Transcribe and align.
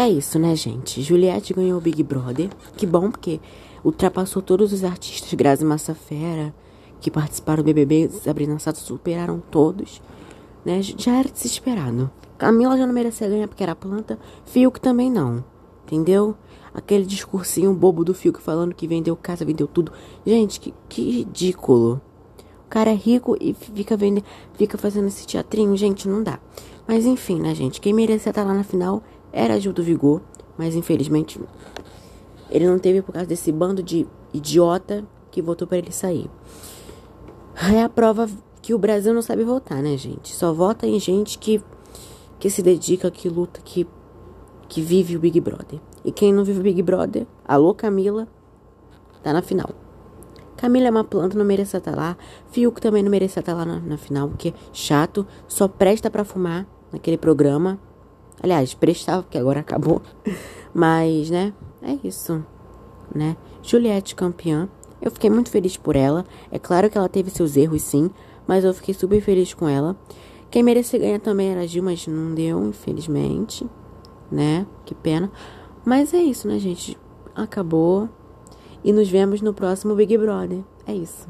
É 0.00 0.08
isso, 0.08 0.38
né, 0.38 0.56
gente? 0.56 1.02
Juliette 1.02 1.52
ganhou 1.52 1.76
o 1.76 1.80
Big 1.80 2.02
Brother. 2.02 2.48
Que 2.74 2.86
bom, 2.86 3.10
porque 3.10 3.38
ultrapassou 3.84 4.40
todos 4.40 4.72
os 4.72 4.82
artistas. 4.82 5.34
Grazi 5.34 5.62
Massafera, 5.62 6.54
que 7.02 7.10
participaram 7.10 7.62
do 7.62 7.66
BBB, 7.66 8.08
Sabrina 8.08 8.58
Sato, 8.58 8.78
superaram 8.78 9.42
todos. 9.50 10.00
Né? 10.64 10.80
Já 10.80 11.18
era 11.18 11.28
desesperado. 11.28 12.10
Camila 12.38 12.78
já 12.78 12.86
não 12.86 12.94
merecia 12.94 13.28
ganhar 13.28 13.46
porque 13.46 13.62
era 13.62 13.76
planta. 13.76 14.18
Fiuk 14.46 14.80
também 14.80 15.10
não. 15.10 15.44
Entendeu? 15.84 16.34
Aquele 16.72 17.04
discursinho 17.04 17.74
bobo 17.74 18.02
do 18.02 18.14
Fiuk 18.14 18.40
falando 18.40 18.74
que 18.74 18.86
vendeu 18.86 19.14
casa, 19.14 19.44
vendeu 19.44 19.66
tudo. 19.66 19.92
Gente, 20.24 20.60
que, 20.60 20.72
que 20.88 21.10
ridículo. 21.10 22.00
O 22.64 22.70
cara 22.70 22.88
é 22.88 22.94
rico 22.94 23.36
e 23.38 23.52
fica 23.52 23.98
vendendo, 23.98 24.24
fica 24.54 24.78
fazendo 24.78 25.08
esse 25.08 25.26
teatrinho. 25.26 25.76
Gente, 25.76 26.08
não 26.08 26.22
dá. 26.22 26.40
Mas 26.88 27.04
enfim, 27.04 27.38
né, 27.38 27.54
gente? 27.54 27.82
Quem 27.82 27.92
merecia 27.92 28.30
estar 28.30 28.44
lá 28.44 28.54
na 28.54 28.64
final 28.64 29.02
era 29.32 29.58
Gil 29.60 29.72
do 29.72 29.82
Vigor. 29.82 30.20
Mas 30.56 30.74
infelizmente 30.74 31.40
ele 32.50 32.66
não 32.66 32.78
teve 32.78 33.00
por 33.00 33.12
causa 33.12 33.26
desse 33.26 33.50
bando 33.50 33.82
de 33.82 34.06
idiota 34.32 35.04
que 35.30 35.40
votou 35.40 35.66
para 35.66 35.78
ele 35.78 35.92
sair. 35.92 36.28
É 37.72 37.82
a 37.82 37.88
prova 37.88 38.28
que 38.60 38.74
o 38.74 38.78
Brasil 38.78 39.14
não 39.14 39.22
sabe 39.22 39.44
votar, 39.44 39.82
né, 39.82 39.96
gente? 39.96 40.34
Só 40.34 40.52
vota 40.52 40.86
em 40.86 40.98
gente 40.98 41.38
que, 41.38 41.62
que 42.38 42.50
se 42.50 42.62
dedica, 42.62 43.10
que 43.10 43.28
luta, 43.28 43.60
que, 43.64 43.86
que 44.68 44.82
vive 44.82 45.16
o 45.16 45.20
Big 45.20 45.40
Brother. 45.40 45.80
E 46.04 46.12
quem 46.12 46.32
não 46.32 46.44
vive 46.44 46.60
o 46.60 46.62
Big 46.62 46.82
Brother, 46.82 47.26
alô 47.46 47.74
Camila, 47.74 48.26
tá 49.22 49.32
na 49.32 49.42
final. 49.42 49.70
Camila 50.56 50.88
é 50.88 50.90
uma 50.90 51.04
planta, 51.04 51.38
não 51.38 51.44
merecia 51.44 51.78
estar 51.78 51.96
lá. 51.96 52.16
Fiuk 52.50 52.80
também 52.80 53.02
não 53.02 53.10
merecia 53.10 53.40
estar 53.40 53.54
lá 53.54 53.64
na, 53.64 53.80
na 53.80 53.96
final, 53.96 54.28
porque 54.28 54.48
é 54.48 54.54
chato, 54.72 55.26
só 55.48 55.66
presta 55.66 56.10
para 56.10 56.24
fumar 56.24 56.66
naquele 56.92 57.16
programa. 57.16 57.78
Aliás, 58.42 58.74
prestava, 58.74 59.22
porque 59.22 59.38
agora 59.38 59.60
acabou. 59.60 60.00
Mas, 60.72 61.30
né, 61.30 61.52
é 61.82 61.96
isso, 62.04 62.44
né? 63.14 63.36
Juliette 63.62 64.14
campeã. 64.14 64.68
Eu 65.00 65.10
fiquei 65.10 65.30
muito 65.30 65.50
feliz 65.50 65.76
por 65.76 65.96
ela. 65.96 66.24
É 66.50 66.58
claro 66.58 66.90
que 66.90 66.96
ela 66.96 67.08
teve 67.08 67.30
seus 67.30 67.56
erros, 67.56 67.82
sim, 67.82 68.10
mas 68.46 68.64
eu 68.64 68.74
fiquei 68.74 68.94
super 68.94 69.20
feliz 69.20 69.54
com 69.54 69.68
ela. 69.68 69.96
Quem 70.50 70.62
merecia 70.62 70.98
ganhar 70.98 71.20
também 71.20 71.50
era 71.50 71.60
a 71.60 71.66
Gil, 71.66 71.82
mas 71.82 72.06
não 72.06 72.34
deu, 72.34 72.64
infelizmente, 72.66 73.66
né? 74.30 74.66
Que 74.84 74.94
pena. 74.94 75.30
Mas 75.84 76.12
é 76.12 76.18
isso, 76.18 76.48
né, 76.48 76.58
gente? 76.58 76.98
Acabou. 77.34 78.08
E 78.82 78.92
nos 78.92 79.08
vemos 79.08 79.40
no 79.40 79.54
próximo 79.54 79.94
Big 79.94 80.16
Brother. 80.18 80.60
É 80.86 80.92
isso. 80.92 81.28